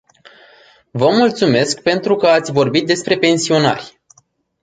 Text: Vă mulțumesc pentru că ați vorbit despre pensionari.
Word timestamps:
Vă 0.91 1.09
mulțumesc 1.09 1.81
pentru 1.81 2.15
că 2.15 2.27
ați 2.27 2.51
vorbit 2.51 2.85
despre 2.85 3.17
pensionari. 3.17 4.01